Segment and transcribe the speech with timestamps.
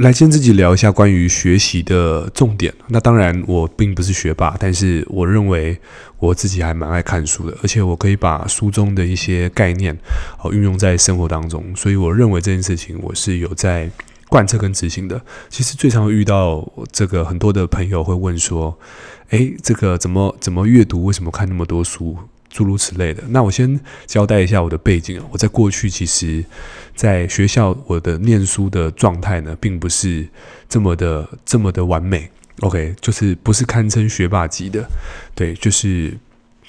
[0.00, 2.72] 来先自己聊一下关于学习的重点。
[2.88, 5.78] 那当然，我并不是学霸，但是我认为
[6.18, 9.94] 我自己还蛮爱看书的，而且我可以把书中的一些概念
[10.42, 11.62] 哦运用在生活当中。
[11.76, 13.90] 所以我认为这件事情我是有在
[14.30, 15.20] 贯彻跟执行的。
[15.50, 18.78] 其实最常遇到这个很多的朋友会问说
[19.28, 21.04] ：“诶，这个怎么怎么阅读？
[21.04, 22.16] 为什么看那么多书？”
[22.50, 23.22] 诸如此类的。
[23.28, 25.24] 那我先交代一下我的背景啊。
[25.30, 26.44] 我在过去其实，
[26.94, 30.28] 在学校我的念书的状态呢，并不是
[30.68, 32.28] 这么的这么的完美。
[32.60, 34.86] OK，就是不是堪称学霸级的，
[35.34, 36.18] 对，就是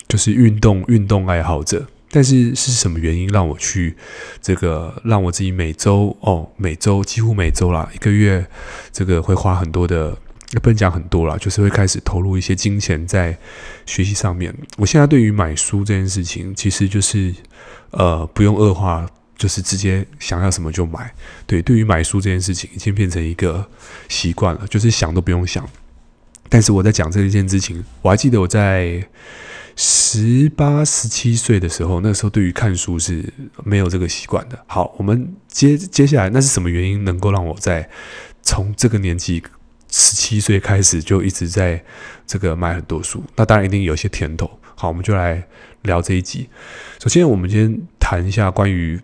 [0.08, 1.86] 就是运动运动爱好者。
[2.11, 3.95] 但是是什么原因让我去
[4.41, 8.45] 这个让我自己每周哦每周几乎每周啦一个月
[8.91, 10.17] 这个会花很多的。
[10.53, 13.37] 也不能讲很多了，就是会开始投入一些金钱在
[13.85, 14.53] 学习上面。
[14.77, 17.33] 我现在对于买书这件事情，其实就是
[17.91, 21.13] 呃不用恶化，就是直接想要什么就买。
[21.47, 23.65] 对，对于买书这件事情，已经变成一个
[24.09, 25.67] 习惯了，就是想都不用想。
[26.49, 29.08] 但是我在讲这一件事情，我还记得我在
[29.77, 33.23] 十八、十七岁的时候，那时候对于看书是
[33.63, 34.59] 没有这个习惯的。
[34.67, 37.89] 好，我们接接下来，那是什么原因能够让我在
[38.43, 39.41] 从这个年纪？
[39.92, 41.84] 十七岁开始就一直在
[42.25, 44.50] 这个买很多书，那当然一定有些甜头。
[44.73, 45.45] 好，我们就来
[45.81, 46.50] 聊这一集。
[46.98, 49.00] 首先，我们先谈一下关于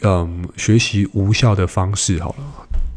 [0.00, 2.18] 嗯学习无效的方式。
[2.20, 2.44] 好了，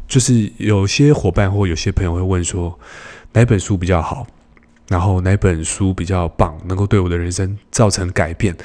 [0.08, 2.76] 就是有些伙伴或有些朋友会问说，
[3.34, 4.26] 哪本书比较好？
[4.88, 8.56] 然后哪本书比较棒，能够对我的人生造成改变？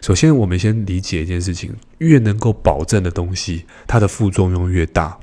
[0.00, 5.18] 首先，我们先理解一件事情：越能够保证的东西，它的副作用越大。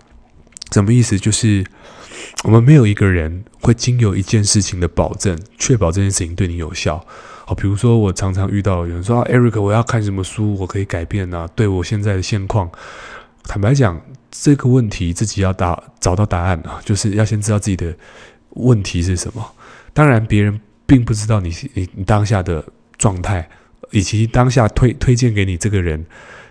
[0.72, 1.18] 什么意思？
[1.18, 1.66] 就是。
[2.44, 7.06] 我们没有一个人会经由一件事情的保证，确保这件事情对你有效。
[7.46, 11.48] 好，比如说我常常遇到有人说：“啊，Eric，我要看什么书，我可以改变啊？
[11.56, 12.70] 对我现在的现况。”
[13.48, 17.96] 坦白讲，这个问题自己要答找到答案啊，就是要先知道自己的
[18.50, 19.54] 问题是什么。
[19.94, 22.64] 当然，别人并不知道你你你当下的
[22.98, 23.50] 状态，
[23.92, 26.06] 以及当下推推荐给你这个人。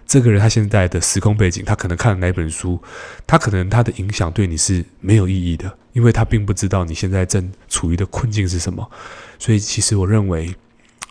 [0.09, 2.81] 这个人他现在的时空背景，他可能看了哪本书，
[3.27, 8.89] 他可能他的影响对你是没有意义的，因为他并不知道你现在正处于的困境是什么。
[9.37, 10.55] 所以，其实我认为，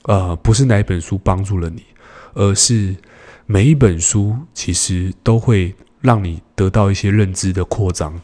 [0.04, 1.84] 呃，不是哪一本书帮助了你，
[2.36, 2.96] 而是
[3.46, 8.22] 每一本书其实都会让你得到一些认知的扩张，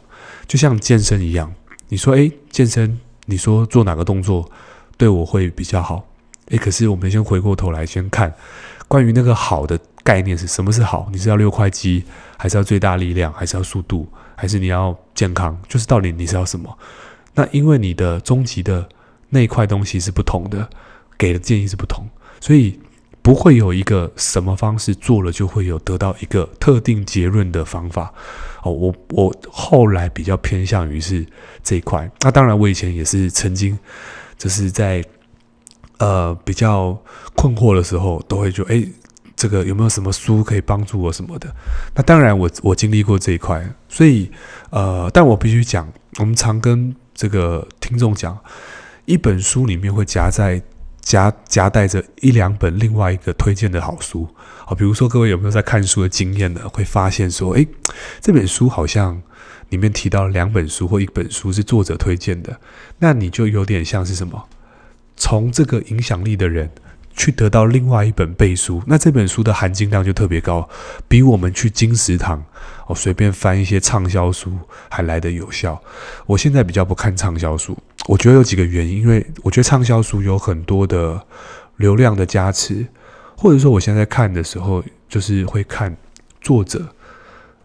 [0.48, 1.52] 就像健身一样。
[1.88, 4.50] 你说，诶，健身，你说做哪个动作
[4.96, 6.08] 对我会比较好？
[6.52, 8.32] 诶，可是我们先回过头来先看
[8.88, 9.78] 关于那个好的。
[10.04, 11.08] 概念是什么是好？
[11.12, 12.02] 你是要六块肌，
[12.36, 14.04] 还是要最大力量，还是要速度，
[14.34, 15.56] 还是你要健康？
[15.68, 16.76] 就是到底你是要什么？
[17.34, 18.88] 那因为你的终极的
[19.28, 20.68] 那一块东西是不同的，
[21.16, 22.04] 给的建议是不同，
[22.40, 22.80] 所以
[23.22, 28.12] 不会有一个什么方式做了就会有得到一个特定结论的方法。
[28.64, 31.24] 哦，我我后来比较偏向于是
[31.62, 32.10] 这一块。
[32.22, 33.78] 那当然，我以前也是曾经
[34.36, 35.00] 就是在
[36.02, 37.00] 呃比较
[37.36, 38.88] 困惑的时候，都会就诶。
[39.34, 41.52] 这个有没有什么书可以帮助我什么的？
[41.96, 44.30] 那当然我，我经历过这一块，所以
[44.70, 45.90] 呃，但我必须讲，
[46.20, 48.38] 我们常跟这个听众讲，
[49.04, 50.62] 一本书里面会夹在
[51.00, 54.28] 夹夹带着一两本另外一个推荐的好书。
[54.64, 56.60] 好，比如说各位有没有在看书的经验呢？
[56.68, 57.66] 会发现说，诶，
[58.20, 59.20] 这本书好像
[59.70, 62.60] 里面提到两本书或一本书是作者推荐的，
[62.98, 64.40] 那你就有点像是什么？
[65.16, 66.70] 从这个影响力的人。
[67.14, 70.66] 去得到另外一本背书，那这本书的含金量就特别高，
[71.06, 72.42] 比我们去金石堂
[72.86, 74.58] 哦随便翻一些畅销书
[74.88, 75.78] 还来得有效。
[76.24, 77.76] 我现在比较不看畅销书，
[78.08, 81.22] 我觉得有几个原因，因为我觉得畅销书有很多的
[81.76, 82.86] 流量的加持，
[83.36, 85.94] 或者说我现在看的时候就是会看
[86.40, 86.88] 作者，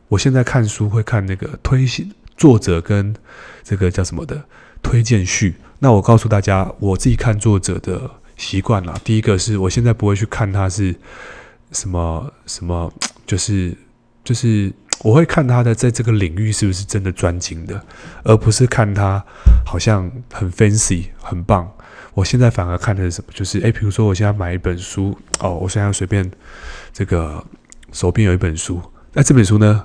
[0.10, 3.16] 我现在看书会看那个推荐作者跟
[3.64, 4.44] 这个叫什么的
[4.84, 5.56] 推荐序。
[5.80, 8.12] 那我告诉大家，我自己看作者的。
[8.38, 10.94] 习惯了，第一个是我现在不会去看他是
[11.72, 12.94] 什么什么，
[13.26, 13.76] 就是
[14.24, 17.84] 就是我会看他的在这个领域是不是真的专精的，
[18.24, 19.26] 而不是看他
[19.66, 21.68] 好像很 fancy 很棒。
[22.14, 23.34] 我现在反而看的是什么？
[23.34, 26.32] 就是诶，比如说我现在买一本书哦，我现在随便
[26.94, 27.44] 这个
[27.92, 28.80] 手边有一本书，
[29.14, 29.84] 那这本书呢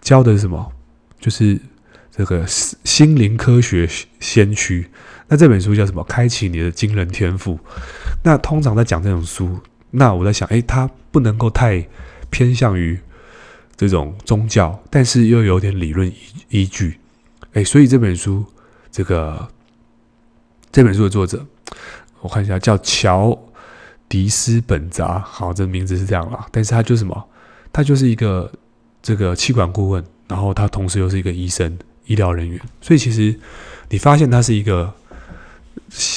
[0.00, 0.72] 教的是什么？
[1.20, 1.60] 就是
[2.10, 4.88] 这个心灵科学先驱。
[5.28, 6.02] 那这本书叫什么？
[6.04, 7.58] 开启你的惊人天赋。
[8.24, 9.58] 那通常在讲这种书，
[9.90, 11.86] 那我在想，诶，它不能够太
[12.30, 12.98] 偏向于
[13.76, 16.14] 这种宗教，但是又有点理论依
[16.48, 16.98] 依据。
[17.52, 18.44] 诶，所以这本书，
[18.90, 19.48] 这个
[20.72, 21.46] 这本书的作者，
[22.20, 23.38] 我看一下，叫乔
[24.08, 25.20] 迪斯本扎。
[25.20, 26.46] 好，这名字是这样啦。
[26.50, 27.28] 但是他就是什么？
[27.72, 28.50] 他就是一个
[29.00, 32.60] 这个气管顾问，然后他同时又是一个医生，医疗人员。
[32.80, 33.38] 所以其实
[33.88, 34.92] 你发现他是一个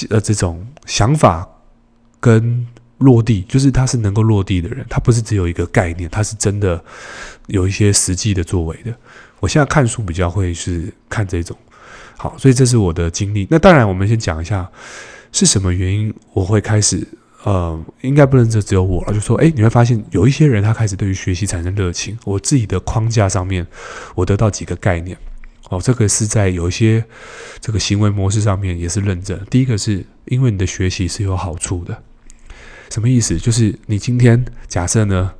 [0.09, 1.47] 呃这种想法
[2.19, 2.67] 跟
[2.99, 6.81] 落地，就是他是能够落地的人，他不是只有一个概念，他是真的
[7.47, 8.93] 有一些实际的作为的。
[9.41, 11.57] 我现在看书比较会是看这种，
[12.17, 13.45] 好，所以这是我的经历。
[13.49, 14.65] 那当然，我们先讲一下
[15.33, 17.05] 是什么原因我会开始，
[17.43, 22.17] 呃，应该不能只只有我了，就说，哎，你会发现有一些人他开始对于学习产生热情。
[22.23, 23.67] 我自己的框架上面，
[24.15, 25.17] 我得到几个概念，
[25.73, 27.03] 哦，这个是在有一些
[27.59, 29.39] 这个行为模式上面也是认证。
[29.49, 32.03] 第一个是因为你的学习是有好处的。
[32.91, 33.37] 什么意思？
[33.39, 35.33] 就是你今天假设呢，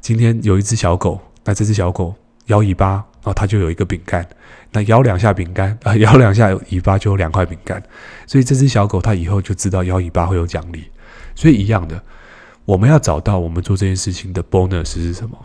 [0.00, 2.14] 今天有一只小狗，那这只小狗
[2.46, 4.24] 摇尾巴，然后它就有一个饼干，
[4.70, 7.82] 那摇两下饼干啊，摇两下尾巴就有两块饼干，
[8.28, 10.84] 所以这只小狗它以后就知道摇尾巴会有奖励。
[11.34, 12.00] 所以一样的，
[12.64, 15.36] 我们要找到我们做这件事情的 bonus 是什么？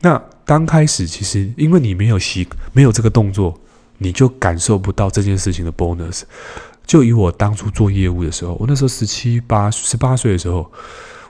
[0.00, 3.58] 那刚开始其实因为你没有习，没有这个动作，
[3.98, 6.22] 你就感受不到这件事情的 bonus。
[6.84, 10.70] 就以我当初做业务的时候，我那时候十七八、十八岁的时候，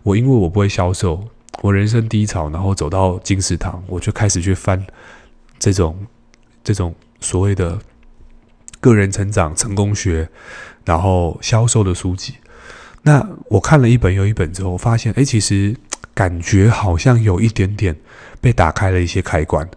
[0.03, 1.29] 我因为我不会销售，
[1.61, 4.85] 我人生低潮，然后走到金石堂，我就开始去翻
[5.59, 6.07] 这种
[6.65, 7.79] 这种所谓的
[8.81, 10.29] 个人成长、成功学，
[10.85, 12.35] 然后销售的书籍。
[13.03, 15.77] 那我看了一本又一本之后，发现，哎，其实
[16.15, 17.97] 感觉好像有一点点
[18.41, 19.69] 被打开了一些开关。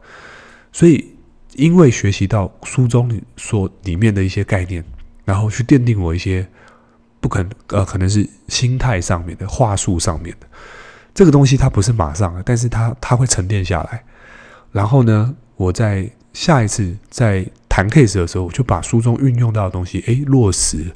[0.71, 1.14] 所以，
[1.55, 4.83] 因为学习到书中所里面的一些概念。
[5.25, 6.47] 然后去奠定我一些
[7.19, 10.45] 不可能呃，可能是心态上面的话术上面的
[11.15, 14.03] 这个东西，它不是马上的，但是它它会沉淀下来。
[14.71, 20.91] 然后呢，我在下一次在谈 case 的时候，我就把书中运用到的东西，哎，落实，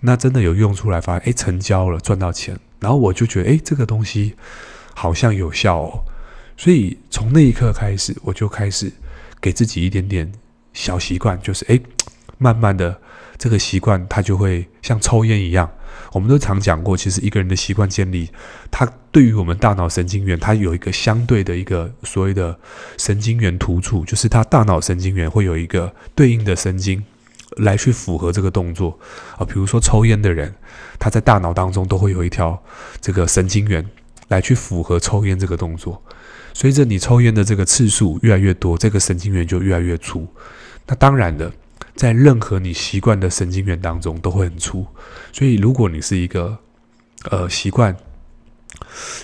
[0.00, 2.58] 那真的有用出来，发现哎，成交了，赚到钱。
[2.78, 4.34] 然后我就觉得，哎，这个东西
[4.94, 6.04] 好像有效哦。
[6.56, 8.90] 所以从那一刻开始，我就开始
[9.40, 10.30] 给自己一点点
[10.72, 11.80] 小习惯，就是哎，
[12.38, 13.00] 慢慢的。
[13.38, 15.66] 这个习惯，它就会像抽烟一样。
[16.12, 18.28] 我们都常讲过，其实一个人的习惯建立，
[18.70, 22.60] 它对于我们大脑神经元，它有一个相对的一个所谓的
[22.98, 27.02] 神经元突触，就是它大脑神经元会有一个对应的神经
[27.56, 28.98] 来去符合这个动作
[29.38, 29.46] 啊。
[29.46, 30.54] 比如说抽烟的人，
[30.98, 32.62] 他在大脑当中都会有一条
[33.00, 33.88] 这个神经元
[34.28, 36.02] 来去符合抽烟这个动作。
[36.52, 40.26] 随着你抽烟的这个次数越来越多，这个神经元就越来越粗。
[40.86, 41.52] 那当然了。
[41.96, 44.86] 在任何你习惯的神经元当中都会很粗，
[45.32, 46.56] 所以如果你是一个
[47.30, 47.94] 呃习惯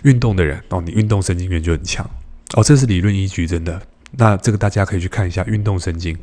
[0.03, 2.05] 运动的人哦，你运动神经元就很强
[2.55, 3.81] 哦，这是理论依据，真的。
[4.11, 6.15] 那这个大家可以去看一下运动神经。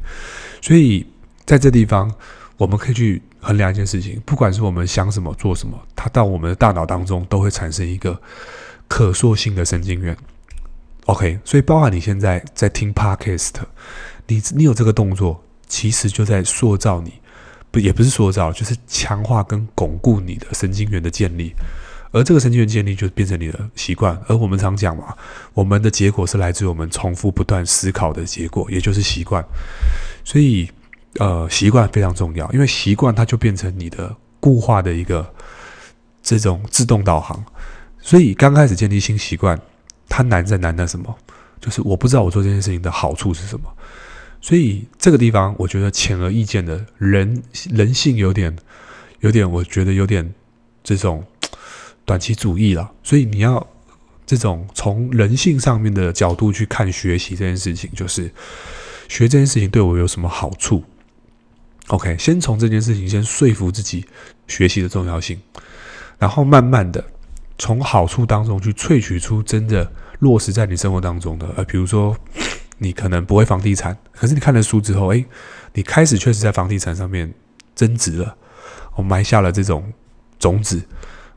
[0.62, 1.08] 所以
[1.44, 2.14] 在这地方，
[2.58, 8.22] 我们可以去衡量一件事情，不管是我们想什么做什么，它到我们的大脑当中都会产生一个
[8.88, 10.16] 可塑性的神经元。
[11.06, 13.52] OK，所以包含你现在在听 Podcast，
[14.28, 15.44] 你你有这个动作。
[15.66, 17.12] 其实就在塑造你，
[17.72, 21.52] 不也不是塑造，就是强化跟巩固你的神经元的建立，
[22.12, 24.16] 而这个神经元建立就变成你的习惯。
[24.28, 25.18] 而我们常讲嘛，
[25.56, 29.44] 我们的结果是来自于我们重复不断思考的结果，也就是习惯。
[30.24, 30.70] 所以，
[31.18, 35.34] 呃，习惯非常重要，因为习惯它就变成你的固化的一个
[36.22, 37.44] 这种自动导航。
[38.00, 39.60] 所以刚开始建立新习惯，
[40.16, 41.18] 它难在难在什么？
[41.60, 43.66] 就是我不知道我做这件事情的好处是什么。
[44.40, 47.42] 所以这个地方，我觉得显而易见的人
[47.72, 48.56] 人性有点，
[49.22, 50.32] 有点，我觉得有点
[50.84, 51.26] 这种
[52.06, 52.92] 短期主义了。
[53.02, 53.66] 所以你要
[54.24, 58.32] 这种从人性上面的角度去看学习这件事情，就是
[59.10, 60.84] 学这件事情对我有什么好处
[61.88, 64.06] ？OK，先从这件事情先说服自己
[64.48, 65.42] 学习的重要性，
[66.20, 67.04] 然后慢慢的
[67.58, 69.92] 从好处当中去萃取出真的
[70.24, 72.16] 落实在你生活当中的，呃，比如说。
[72.80, 75.24] 你可能不会房地产，可是你看了书之后，哎，
[75.74, 77.32] 你开始确实在房地产上面
[77.76, 78.36] 增值了，
[78.96, 79.94] 我埋下了这种
[80.38, 80.84] 种子，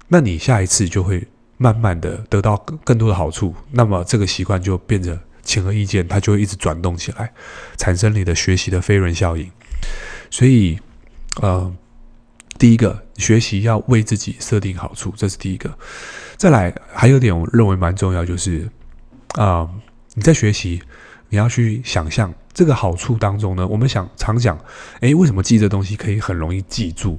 [0.09, 1.25] 那你下一次就会
[1.57, 7.33] 慢慢的得到更多的好处，那么这个习惯就变得显而易见，它就会一直转动起来，
[7.77, 9.49] 产生你的学习的飞轮效应。
[10.31, 10.81] 所以，
[11.43, 11.73] 呃，
[12.59, 15.73] 第一个学习要为自己设定好处，这是第一个。
[16.37, 18.69] 再来，还有点我认为蛮重要，就是
[19.37, 19.71] 啊，
[20.15, 20.83] 你在学习。
[21.29, 24.57] 你要去想象这个好处当中呢，我们想常讲，
[25.01, 27.19] 诶，为什么记这东西可以很容易记住？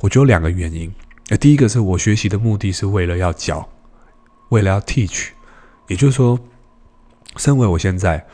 [0.00, 0.88] 我觉得有两个原因。
[1.30, 3.68] 呃，第一个是我学习的目的是为了要教，
[4.50, 5.30] 为了要 teach，
[5.88, 6.38] 也就是说，
[7.38, 8.24] 身为我现在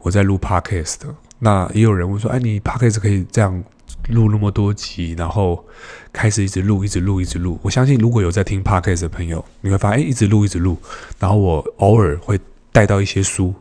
[0.00, 0.96] 我在录 podcast，
[1.38, 3.62] 那也有人问说，哎，你 podcast 可以这样
[4.08, 5.64] 录那么多集，然后
[6.12, 7.56] 开始一直录，一直录，一直录。
[7.62, 10.76] 我相信如果有在听 podcast 的朋友，你会发现，哎，一直录，一直录，
[11.20, 12.36] 然后我偶尔会
[12.76, 13.54] 带到一些书。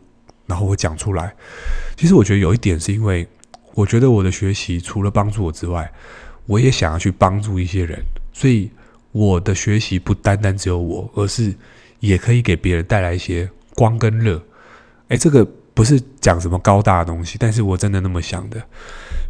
[0.45, 1.33] 然后我讲出来，
[1.95, 3.25] 其实我觉得有一点是因为
[3.73, 5.89] 我觉得我的学习除了帮助我之外，
[6.45, 7.97] 我也想要去帮助一些人，
[8.33, 8.69] 所以
[9.11, 11.55] 我的学习不单单只有我，而是
[11.99, 14.43] 也可以给别人带来一些光跟热。
[15.07, 18.61] 哎，这个不是讲什么高大的东西，但是我真的那么想的，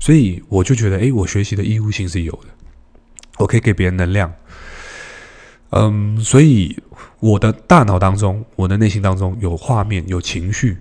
[0.02, 2.50] 所以我就觉得，哎，我学习的义务性是有的，
[3.38, 4.34] 我可以给别人能量。
[5.78, 6.78] 嗯，所以
[7.20, 10.78] 我的大脑当中，我的内心当中有画面，有情绪，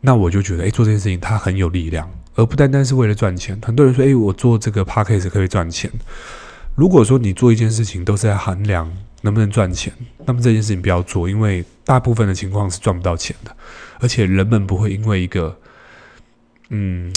[0.00, 2.08] 那我就觉得，哎，做这件事情它很有力量。
[2.34, 3.60] 而不单单是为了赚钱。
[3.62, 5.90] 很多人说：“诶，我做这个 podcast 可以赚钱。”
[6.74, 9.92] 如果说你做一件事情都是在衡量能不能赚钱，
[10.24, 13.54] 那么这件事情不要做，因为大部分的情况是赚不到钱的。
[14.00, 15.54] 而且人们不会因为一个，
[16.70, 17.12] 嗯，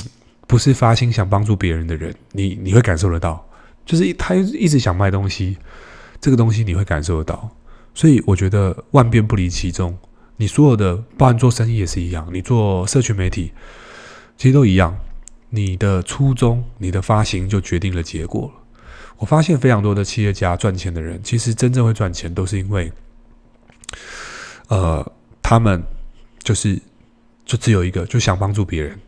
[0.48, 3.48] 不是发心想帮助别人的人，你你会感受得到，
[3.86, 5.58] 就是他一直想卖东西，
[6.20, 7.50] 这个东西你会感受得到。
[7.94, 9.98] 所以我觉得万变不离其宗，
[10.38, 13.52] 你所有的，包含做生意也是一样，你做社群媒体。
[14.38, 14.98] 其实都一样，
[15.50, 18.62] 你的初衷、你的发行就决定了结果了。
[19.18, 22.92] 我发现非常多的企业家赚钱的人，其实真正会赚钱，都是因为，
[24.68, 25.10] 呃，
[25.42, 25.82] 他们
[26.44, 26.78] 就是
[27.46, 29.00] 就只有一个，就想帮助别人。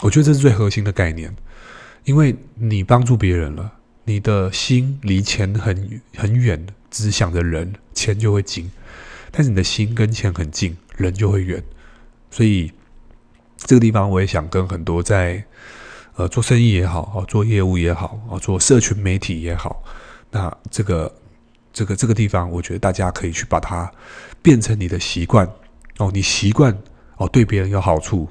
[0.00, 1.30] 我觉得这是最核心的概念，
[2.04, 3.70] 因为你帮助别人了，
[4.04, 8.70] 你的心离钱很很远，只想着人，钱就会近；
[9.30, 11.62] 但是你的心跟钱很近，人就会远。
[12.30, 12.72] 所以。
[13.62, 15.44] 这个地方我也想跟很多在
[16.16, 19.84] 呃做生意也好啊，做业务也好啊，做社群媒体也好，
[20.30, 21.14] 那这个
[21.70, 23.88] 这个这个地方，我觉得大家可以去把它
[24.40, 25.46] 变成你的习惯
[25.98, 26.74] 哦，你习惯
[27.18, 28.26] 哦对别人有好处，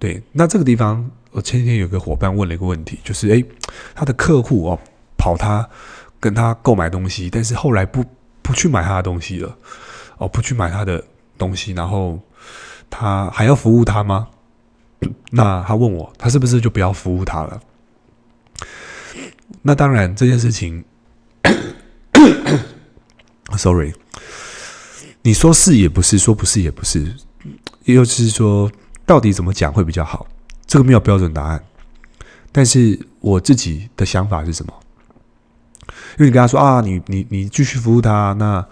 [0.00, 0.20] 对。
[0.32, 3.44] 那这个地方，我前几天有个伙伴问了一个问题，就是诶，
[3.94, 4.80] 他的客户哦
[5.26, 5.68] 跑他
[6.20, 8.04] 跟他购买东西，但是后来不
[8.42, 9.58] 不去买他的东西了，
[10.18, 11.02] 哦不去买他的
[11.36, 12.20] 东西，然后
[12.88, 14.28] 他还要服务他吗？
[15.32, 17.60] 那他问我，他是不是就不要服务他了？
[19.62, 20.84] 那当然，这件事情，
[23.58, 23.92] sorry，
[25.22, 27.16] 你说是也不是，说不是也不是，
[27.86, 28.70] 又是说
[29.04, 30.24] 到底怎么讲会比较好？
[30.68, 31.60] 这个没有标准答案。
[32.52, 34.72] 但是我自己的想法是什么？
[36.18, 38.66] 因为你跟他说啊，你你你继续服务他，那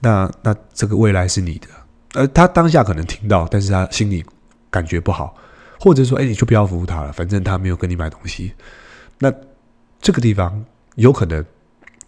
[0.00, 1.68] 那那这个未来是你的。
[2.14, 4.24] 呃，他当下可能听到，但是他心里
[4.70, 5.36] 感觉不好。
[5.80, 8.54] 或者说，哎，你就不要服务他了，反正他没有跟你买东西。
[9.18, 9.30] 那
[10.00, 10.64] 这个地方
[10.94, 11.44] 有可能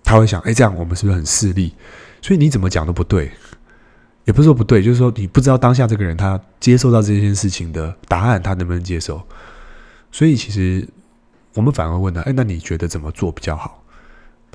[0.02, 1.74] 他会想，哎，这样我们是不是很势利？
[2.22, 3.30] 所以你怎么讲都不对，
[4.24, 9.20] 也不是说不对，就是说你不知道当下这个人他接受到这件事情的答案，他能不能接受？
[10.10, 10.88] 所以其实
[11.52, 13.82] 我们反而问他，哎，那你觉得怎么做比较好？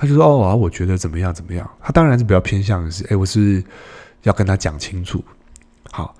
[0.02, 1.70] 他就说，哦，我觉得怎么样怎么样。
[1.80, 3.64] 他当然是比较偏向的是，哎，我是
[4.24, 5.24] 要跟他讲清楚。
[5.92, 6.16] 好，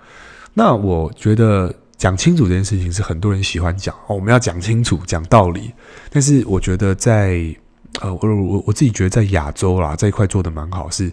[0.54, 1.74] 那我觉得。
[1.98, 5.72] 讲清楚这件事情是很多人喜欢讲哦，我们要讲清楚、讲道理。
[6.10, 7.56] 但是我觉得在
[8.02, 11.12] 呃，我我我自己觉得在亚洲啦这一块做的蛮好，是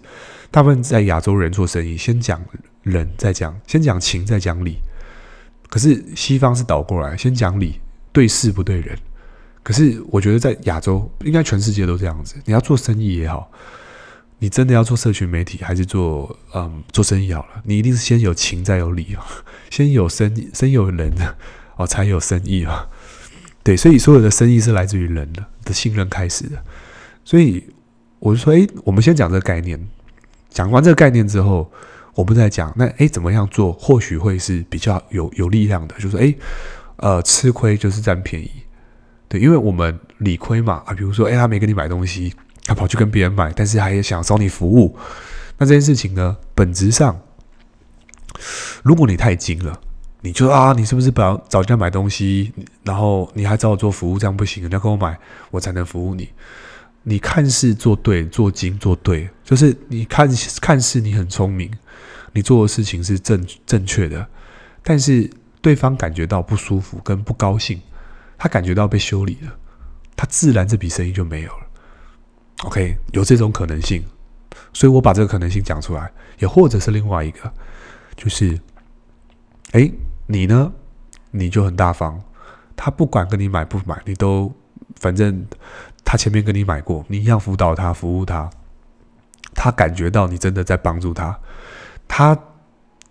[0.50, 2.42] 大部分在亚洲人做生意，先讲
[2.84, 4.78] 人再讲，先讲情再讲理。
[5.68, 7.78] 可是西方是倒过来，先讲理，
[8.10, 8.98] 对事不对人。
[9.68, 12.36] 可是我觉得在亚洲，应该全世界都这样子。
[12.46, 13.52] 你要做生意也好。
[14.38, 17.60] 你真的要做社群媒体，还是做嗯做生意好了？
[17.64, 19.22] 你一定是先有情再有理啊，
[19.68, 21.12] 先有生意，先有人
[21.76, 22.88] 哦，才有生意啊。
[23.62, 26.56] 对，所以所有的生意是来自于人的的信任开始的。
[27.22, 27.62] 所以
[28.20, 29.78] 我就说，诶，我们先讲这个概念。
[30.48, 31.70] 讲完这个概念之后，
[32.14, 35.94] 我们再讲那诶怎么样做，或许会是比较有有力量的。
[35.98, 36.34] 就是诶，
[36.96, 38.50] 呃，吃亏就是占便宜。
[39.28, 42.34] 对，因为我们理亏嘛啊，比如说诶，他没给你买东西。
[42.66, 44.94] 他跑去跟别人买，但是还想找你服务，
[45.56, 46.36] 那这件事情呢？
[46.54, 47.18] 本质上，
[48.82, 49.80] 如果你太精了，
[50.20, 52.52] 你就啊，你是不是不要找人家买东西，
[52.84, 55.18] 然后你还找我做服务，这样不行，人家跟我买，
[55.50, 56.28] 我才能服务你。
[57.04, 60.28] 你看似做对，做精做对，就是你看
[60.60, 61.72] 看似你很聪明，
[62.34, 64.26] 你做的事情是正正确的，
[64.82, 65.30] 但是
[65.62, 67.80] 对方感觉到不舒服跟不高兴，
[68.38, 69.52] 他感觉到被修理了，
[70.16, 71.66] 他自然这笔生意就没有了。
[72.64, 74.02] OK，有这种可能性，
[74.72, 77.52] 所以我把这个可能性讲出来，也或者是另外一个，
[78.16, 78.58] 就是，
[79.72, 79.90] 哎，
[80.26, 80.72] 你呢，
[81.30, 82.18] 你就很大方，
[82.76, 84.52] 他不管跟你买不买，你都
[84.96, 85.46] 反正
[86.04, 88.48] 他前面跟你买过，你一样辅导他，服务他，
[89.54, 91.38] 他感觉到你真的在帮助他，
[92.06, 92.36] 他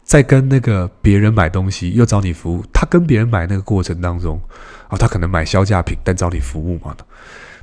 [0.08, 4.40] 在跟那个别人买东西，又找你服务，他跟别人买那个过程当中，
[4.88, 6.96] 啊，他可能买削价品，但找你服务嘛。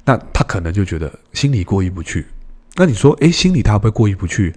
[0.04, 2.26] 那他可能就觉得心里过意不去。
[2.76, 4.54] 那你说，诶，心里他会不会过意不去？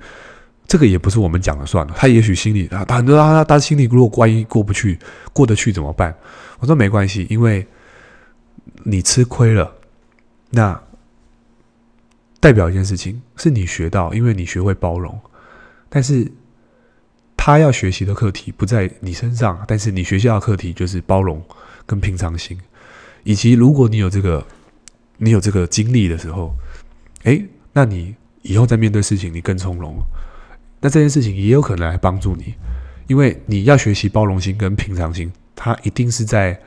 [0.68, 1.94] 这个也不是我们讲了算了。
[1.96, 5.00] 他也许心里他他很多他他心里如果万一过不去，
[5.32, 6.14] 过得去怎么办？
[6.60, 7.66] 我说没关系，因为
[8.84, 9.74] 你吃亏了，
[10.50, 10.78] 那
[12.42, 15.18] 代表一件事情是你学到，因为你学会包容。
[15.88, 16.30] 但是
[17.48, 21.42] 他要学习的课题不在你身上，但是你学校的课题就是包容
[21.86, 22.60] 跟平常心，
[23.24, 24.46] 以及如果你有这个
[25.16, 26.54] 你有这个经历的时候，
[27.24, 29.96] 诶，那你以后在面对事情你更从容。
[30.82, 32.54] 那这件事情也有可能来帮助你，
[33.08, 36.60] 因为你要学习包容心跟平常心，它一定是在。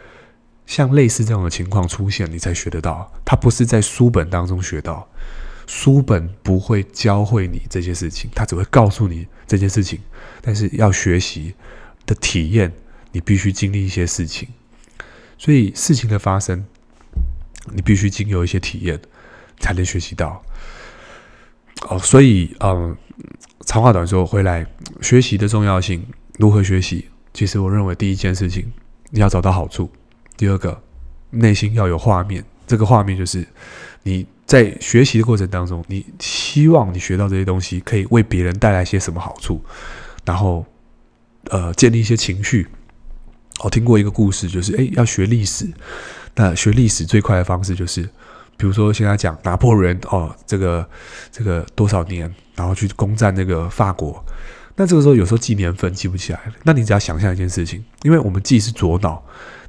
[0.64, 3.12] 像类似这样的情况出现，你才学得到。
[3.22, 5.06] 他不是在书本当中学到，
[5.66, 9.98] 书本不会教会你这些事情，他只会告诉你这件事情。
[10.40, 11.54] 但是要学习
[12.06, 12.72] 的体验，
[13.12, 14.48] 你必须经历一些事情。
[15.38, 16.64] 所以事情的发生，
[17.72, 19.00] 你必须经由一些体验，
[19.58, 20.42] 才能学习到。
[21.88, 22.96] 哦，所以嗯，
[23.64, 24.66] 长话短说，回来
[25.00, 26.04] 学习的重要性，
[26.38, 27.08] 如何学习？
[27.32, 28.70] 其实我认为第一件事情，
[29.10, 29.90] 你要找到好处。
[30.36, 30.82] 第二个，
[31.30, 32.44] 内心要有画面。
[32.66, 33.46] 这个画面就是
[34.02, 39.64] 你在学习的过程当中，你希望你学到这些东西可以为别人带来些什么好处，
[40.24, 40.64] 然后
[41.50, 42.68] 呃，建立一些情绪。
[43.62, 45.68] 我听过一个故事，就是诶，要学历史，
[46.34, 48.02] 那学历史最快的方式就是，
[48.56, 50.88] 比如说现在讲拿破仑哦，这个
[51.30, 54.24] 这个多少年，然后去攻占那个法国，
[54.76, 59.22] 那这个时候有时候记年份记不起来了，那你只要想象一件事情，因为我们记是左脑。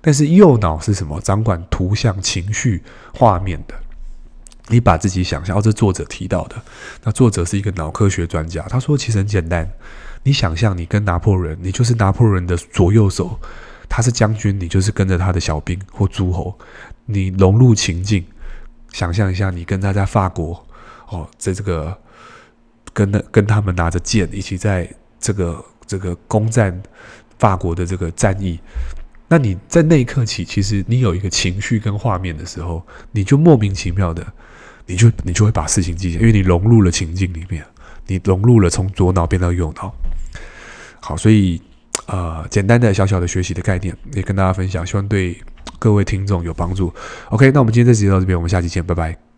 [0.04, 1.22] 但是右脑是什么？
[1.22, 2.82] 掌管图像、情绪、
[3.14, 3.76] 画面的。
[4.70, 6.56] 你把自己想象，哦，这作者提到的。
[7.04, 9.70] 那作者是一个脑科学专家，他说其实很简单。
[10.24, 13.40] 你想象你跟拿破仑，你就是拿破仑的左右手，
[13.90, 16.58] 他是将军，你就是跟着他的小兵或诸侯。
[17.06, 18.24] 你融入情境，
[18.94, 20.66] 想象一下，你跟他在法国，
[21.10, 21.98] 哦，在这个
[22.94, 24.88] 跟那跟他们拿着剑一起在
[25.20, 26.82] 这个这个攻占
[27.40, 28.60] 法国的这个战役。
[29.28, 34.26] 那你在那一刻起，其实你有一个情绪跟画面的时候，你就莫名其妙的，
[34.86, 37.66] 你就你就会把事情记下，因为你融入了情境里面，
[38.08, 39.94] 你融入了从左脑变到右脑。
[41.02, 41.62] 好，所以
[42.08, 45.36] 呃，简单的小小的学习的概念也跟大家分享，希望对
[45.80, 46.94] 各位听众有帮助。
[47.30, 49.31] OK，那我们今天这集就到这边，我们下期见，拜拜。